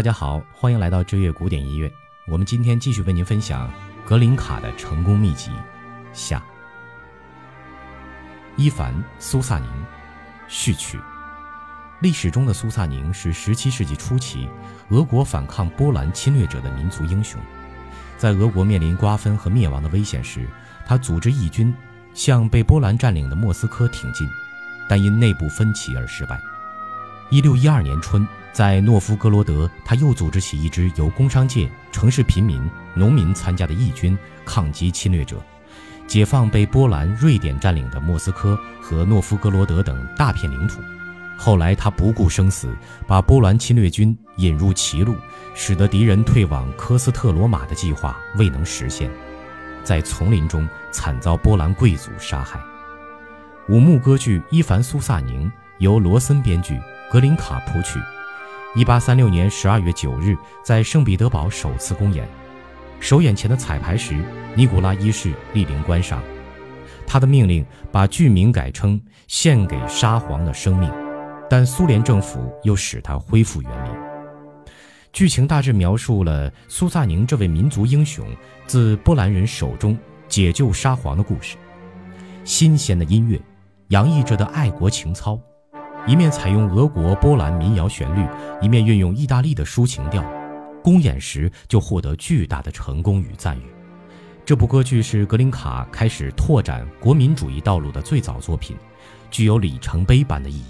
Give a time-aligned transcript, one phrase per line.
[0.00, 1.92] 大家好，欢迎来到知乐古典音乐。
[2.26, 3.70] 我们今天继续为您分享
[4.02, 5.50] 格林卡的成功秘籍
[6.14, 6.42] 下。
[8.56, 9.68] 伊凡·苏萨宁，
[10.48, 10.98] 序曲。
[12.00, 14.48] 历史中的苏萨宁是17世纪初期
[14.88, 17.38] 俄国反抗波兰侵略者的民族英雄。
[18.16, 20.48] 在俄国面临瓜分和灭亡的危险时，
[20.86, 21.74] 他组织义军
[22.14, 24.26] 向被波兰占领的莫斯科挺进，
[24.88, 26.40] 但因内部分歧而失败。
[27.30, 28.26] 1612年春。
[28.52, 35.40] 在诺夫哥罗德，他又组织起一支由工商界、城市贫民、农民参加的义军，抗击侵略者，
[36.08, 40.80] 解放被波兰、瑞典占领的莫斯科和诺夫哥罗德等大片领土。
[41.38, 45.14] 后来，他不顾生死，把波兰侵略军引入歧路，
[45.54, 49.08] 使得敌人退往科斯特罗马的计划未能实现，
[49.84, 52.60] 在丛林中惨遭波兰贵族杀害。
[53.68, 55.46] 五幕歌剧《伊凡·苏萨宁》
[55.78, 56.78] 由罗森编剧，
[57.10, 57.98] 格林卡谱曲。
[58.76, 62.28] 一八三六年十二月九日，在圣彼得堡首次公演。
[63.00, 64.16] 首演前的彩排时，
[64.54, 66.22] 尼古拉一世莅临观赏。
[67.08, 70.88] 他的命令把剧名改称“献给沙皇的生命”，
[71.50, 73.92] 但苏联政府又使他恢复原名。
[75.12, 78.24] 剧情大致描述了苏萨宁这位民族英雄
[78.68, 81.56] 自波兰人手中解救沙皇的故事。
[82.44, 83.40] 新鲜的音乐，
[83.88, 85.36] 洋溢着的爱国情操。
[86.10, 88.28] 一面采用俄国波兰民谣旋律，
[88.60, 90.28] 一面运用意大利的抒情调，
[90.82, 93.62] 公演时就获得巨大的成功与赞誉。
[94.44, 98.76] 这部歌剧是格林卡开始拓展国民主义道路的最早作品，
[99.30, 100.64] 具有里程碑般的意义。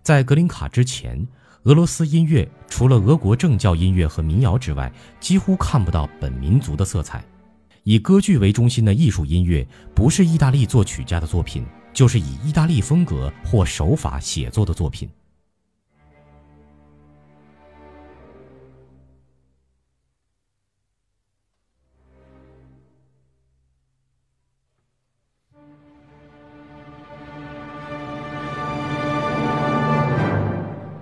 [0.00, 1.22] 在格林卡之前，
[1.64, 4.90] 俄罗斯音乐除了俄国正教音乐和民谣之外，
[5.20, 7.22] 几乎看不到本民族的色彩。
[7.82, 11.62] 以歌剧为中心的艺术音乐，不是意大利作曲家的作品。
[11.96, 15.08] 就是以意大利风格或手法写作的作品。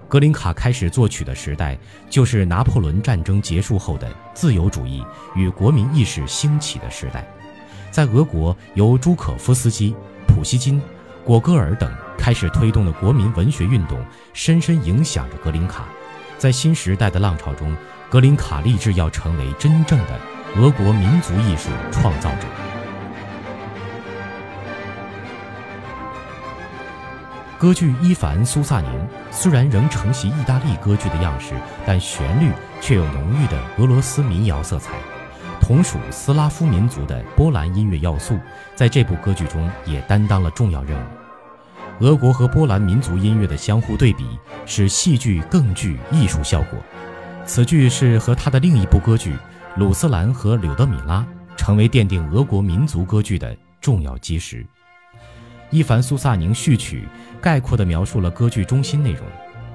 [0.09, 1.77] 格林卡开始作曲的时代，
[2.09, 5.05] 就是拿破仑战争结束后的自由主义
[5.35, 7.27] 与国民意识兴起的时代。
[7.91, 9.93] 在俄国，由朱可夫斯基。
[10.35, 10.83] 普希金、
[11.25, 15.85] 果戈尔等开始推动的国民文学运动，深深影响着格林卡。
[16.37, 17.75] 在新时代的浪潮中，
[18.11, 20.19] 格林卡立志要成为真正的
[20.57, 22.49] 俄国民族艺术创造者。
[27.57, 28.91] 歌剧《伊凡·苏萨宁》
[29.31, 31.55] 虽然仍承袭意大利歌剧的样式，
[31.87, 34.95] 但旋律却有浓郁的俄罗斯民谣色彩。
[35.67, 38.39] 同属斯拉夫民族的波兰音乐要素，
[38.75, 41.07] 在这部歌剧中也担当了重要任务。
[42.01, 44.27] 俄国和波兰民族音乐的相互对比，
[44.67, 46.79] 使戏剧更具艺术效果。
[47.47, 49.33] 此剧是和他的另一部歌剧
[49.77, 51.27] 《鲁斯兰和柳德米拉》
[51.57, 54.67] 成为奠定俄国民族歌剧的重要基石。
[55.71, 57.09] 伊凡·苏萨宁序曲
[57.41, 59.23] 概括地描述了歌剧中心内容，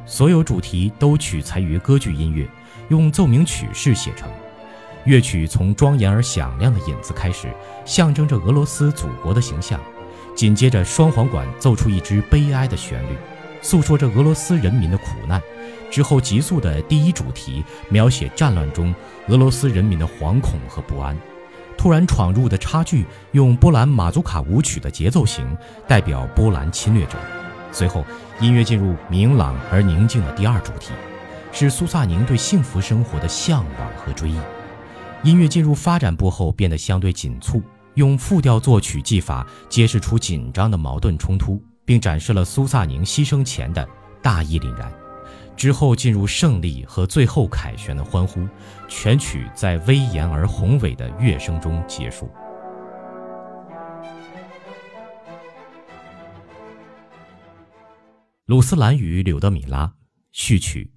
[0.05, 2.47] 所有主题都取材于歌剧音乐，
[2.89, 4.29] 用奏鸣曲式写成。
[5.05, 7.47] 乐曲从庄严而响亮的引子开始，
[7.85, 9.79] 象征着俄罗斯祖国的形象。
[10.35, 13.17] 紧接着，双簧管奏出一支悲哀的旋律，
[13.61, 15.41] 诉说着俄罗斯人民的苦难。
[15.89, 18.93] 之后，急速的第一主题描写战乱中
[19.27, 21.17] 俄罗斯人民的惶恐和不安。
[21.77, 27.17] 突然闯入的插剧用波兰马祖卡舞曲的节奏型代表波兰侵略者。
[27.71, 28.05] 随后，
[28.39, 30.91] 音乐进入明朗而宁静的第二主题，
[31.51, 34.37] 是苏萨宁对幸福生活的向往和追忆。
[35.23, 37.61] 音乐进入发展部后变得相对紧促，
[37.95, 43.87] 用复调作曲技法揭示出紧张的矛盾冲突，并展示了苏萨宁牺牲前的
[44.21, 44.91] 大义凛然。
[45.57, 48.47] 之后进入胜利和最后凯旋的欢呼，
[48.87, 52.31] 全曲在威严而宏伟的乐声中结束。
[58.45, 59.91] 鲁斯兰与柳德米拉
[60.31, 60.89] 序曲。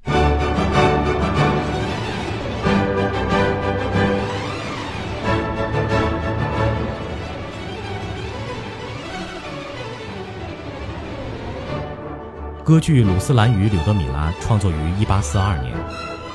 [12.73, 15.75] 歌剧《鲁斯兰与柳德米拉》创作于1842年，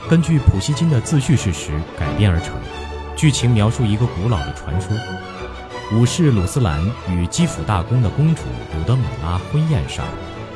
[0.08, 2.54] 根据普希金的自叙事实改编而成。
[3.16, 4.96] 剧情描述一个古老的传说：
[5.94, 6.80] 武士鲁斯兰
[7.10, 10.06] 与基辅大公的公主柳德米拉婚宴上，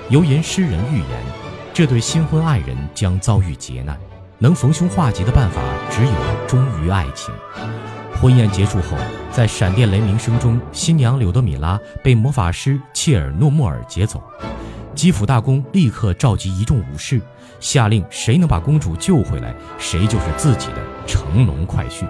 [0.10, 1.08] 游吟诗人预言，
[1.74, 3.98] 这对新婚爱人将遭遇劫难，
[4.38, 6.14] 能逢凶化吉的办法只有
[6.48, 7.34] 忠于爱情。
[8.22, 8.96] 婚宴结束后，
[9.32, 14.22] 在闪电雷鸣声中，新娘柳德米拉被魔法师切尔诺莫尔劫走。
[15.02, 17.20] 基辅大公立刻召集一众武士，
[17.60, 22.06] 下令谁能把公主救回来，谁就是自己的乘龙快婿。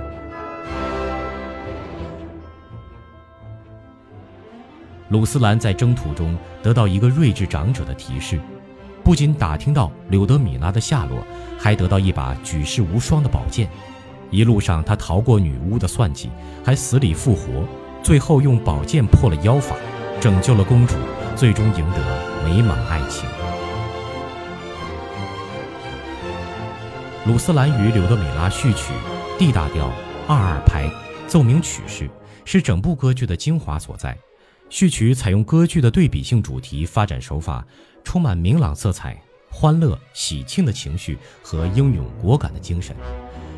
[5.08, 8.38] 鲁斯兰在征途中得到一个睿智长者的提示，
[9.06, 11.18] 不仅打听到柳德米拉的下落，
[11.58, 13.70] 还得到一把举世无双的宝剑。
[14.32, 16.30] 一路上，他逃过女巫的算计，
[16.62, 17.66] 还死里复活，
[18.04, 19.78] 最后用宝剑破了妖法，
[20.22, 20.94] 拯救了公主，
[21.36, 23.28] 最终赢得美满爱情。
[27.26, 28.94] 鲁斯兰与柳德米拉序曲
[29.40, 29.92] ，D 大调，
[30.28, 30.88] 二二拍，
[31.28, 32.08] 奏鸣曲式，
[32.46, 34.16] 是整部歌剧的精华所在。
[34.70, 37.66] 序曲采用歌剧的对比性主题发展手法，
[38.04, 39.20] 充满明朗色彩、
[39.50, 42.96] 欢乐、喜庆的情绪和英勇果敢的精神。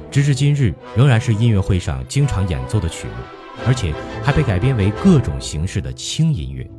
[0.10, 6.70] 直至今日，仍然是音乐会上经常演奏的曲目，而且还被改编为各种形式的轻音乐。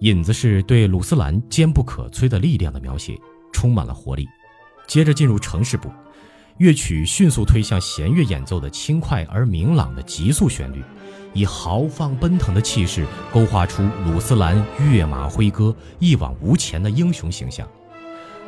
[0.00, 3.16] 引子是对鲁斯兰坚不可摧的力量的描写，
[3.52, 4.26] 充满了活力。
[4.86, 5.90] 接着进入城市部，
[6.58, 10.82] 乐曲迅速推向弦乐演奏的轻快而明朗的急速旋律，
[11.32, 17.66] 以豪放奔腾的气势勾画出鲁斯兰跃马挥戈、一往无前的英雄形象。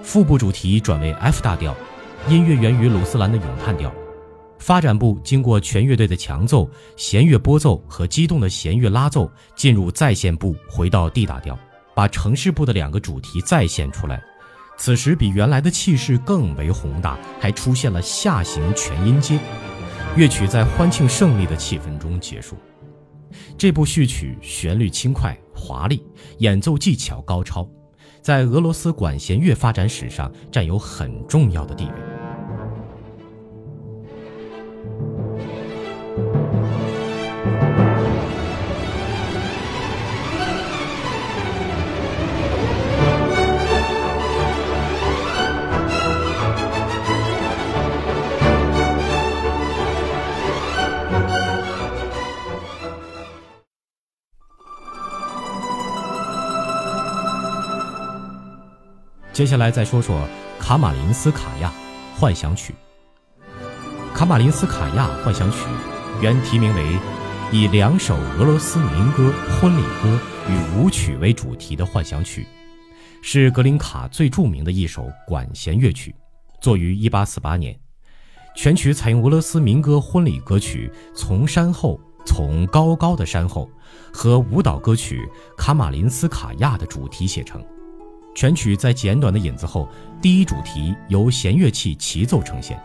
[0.02, 1.74] 副部主题转为 F 大调。
[2.28, 3.92] 音乐源于鲁斯兰的咏叹调，
[4.58, 11.58] 发展部经过全乐队的强奏、弦乐拨奏和激动的弦乐拉奏，进入再现部，回到 D 大调，
[11.94, 14.22] 把城市部的两个主题再现出来。
[14.78, 19.38] 此时比原来的气势更为宏大，还出现了下行全音阶。
[20.16, 22.56] 乐曲在欢庆胜利的气氛中结束。
[23.58, 26.02] 这部序曲旋律轻快、华丽，
[26.38, 27.68] 演奏技巧高超，
[28.22, 32.15] 在俄罗斯管弦乐发展史上占有很重要的地位。
[59.36, 60.16] 接下来再说说
[60.58, 61.70] 《卡马林斯卡娅
[62.16, 62.74] 幻想曲》。
[64.16, 65.58] 《卡马林斯卡娅幻想曲》
[66.22, 66.98] 原题名为
[67.52, 69.30] 以两首俄罗斯民歌、
[69.60, 70.18] 婚礼歌
[70.48, 72.46] 与舞曲为主题的幻想曲，
[73.20, 76.14] 是格林卡最著名的一首管弦乐曲，
[76.62, 77.78] 作于1848年。
[78.56, 83.70] 全曲采用俄罗斯民歌婚礼歌曲《从山后，从高高的山后》
[84.16, 85.28] 和舞蹈歌曲
[85.58, 87.62] 《卡马林斯卡娅》的主题写成。
[88.36, 89.88] 全曲在简短的引子后，
[90.20, 92.78] 第一主题由弦乐器齐奏呈现，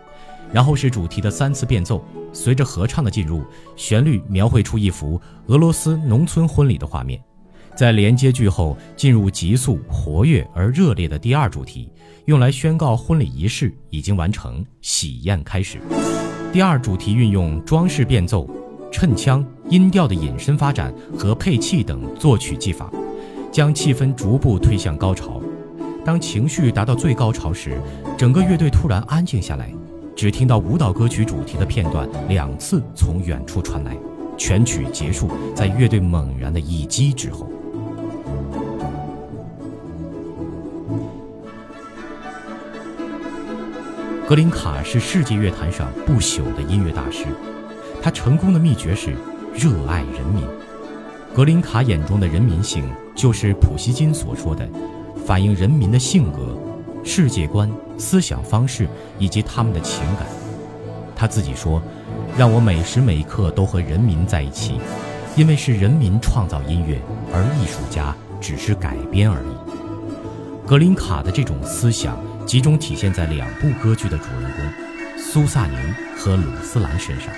[0.53, 2.01] 然后是主题的三次变奏，
[2.31, 3.43] 随着合唱的进入，
[3.75, 7.21] 旋律描绘出一幅俄罗斯农村婚礼的画面。
[7.75, 11.91] 在连接句后，进入急速、活跃而热烈的第二主题，
[12.27, 15.79] 用来宣告婚礼仪式已经完成，喜宴开始。
[16.53, 18.49] 第二主题运用装饰变奏、
[18.89, 22.89] 衬腔、音调的引申发展和配器等作曲技法。
[23.51, 25.41] 将气氛逐步推向高潮，
[26.05, 27.77] 当情绪达到最高潮时，
[28.17, 29.69] 整个乐队突然安静下来，
[30.15, 33.95] 只听到舞蹈歌曲主题的片段两次从远处传来。
[34.37, 37.47] 全曲结束在乐队猛然的一击之后。
[44.27, 47.25] 格林卡是世界乐坛上不朽的音乐大师，
[48.01, 49.11] 他成功的秘诀是
[49.53, 50.43] 热爱人民。
[51.35, 52.83] 格林卡眼中的人民性，
[53.21, 54.67] 就是普希金所说的，
[55.27, 56.57] 反映人民的性格、
[57.03, 58.87] 世界观、思想方式
[59.19, 60.25] 以及他们的情感。
[61.15, 61.79] 他自己说
[62.35, 64.79] ：“让我每时每刻都和人民在一起，
[65.35, 66.99] 因为是人民创造音乐，
[67.31, 69.53] 而艺术家只是改编而已。”
[70.65, 75.77] 格林卡的这种思想集中体现在两部歌剧的主人公苏萨宁
[76.17, 77.29] 和鲁斯兰身上。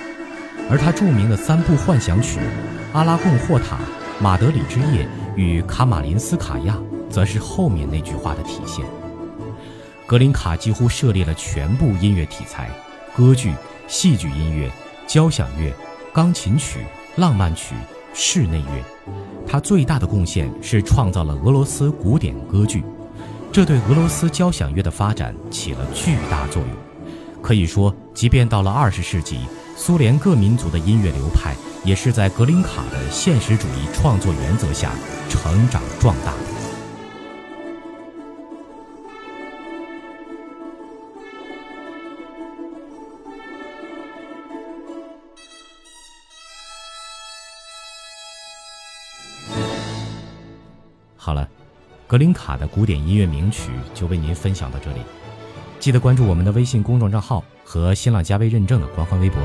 [0.70, 2.40] 而他著名的三部幻想曲
[2.94, 3.76] 《阿拉贡霍塔》
[4.18, 5.04] 《马德里之夜》
[5.36, 6.74] 与《卡马林斯卡娅》，
[7.10, 8.84] 则是后面那句话的体现。
[10.06, 12.70] 格林卡几乎涉猎了全部音乐题材：
[13.16, 13.52] 歌剧、
[13.88, 14.70] 戏剧音乐、
[15.06, 15.72] 交响乐、
[16.12, 16.80] 钢琴曲、
[17.16, 17.74] 浪漫曲、
[18.12, 19.12] 室内乐。
[19.46, 22.82] 他最大的贡献是创造了俄罗斯古典歌剧，
[23.52, 26.70] 这对俄罗斯交响乐的发展起了巨大作用。
[27.42, 29.40] 可以说，即便到了二十世纪。
[29.76, 31.54] 苏联各民族的音乐流派
[31.84, 34.92] 也是在格林卡的现实主义创作原则下
[35.28, 36.38] 成长壮大的。
[51.16, 51.48] 好了，
[52.06, 55.00] 格林卡的古典音乐名曲就为您分享到这里。
[55.84, 59.38] 记得关注我们的微信公众账号和新浪加微认证的官方微博。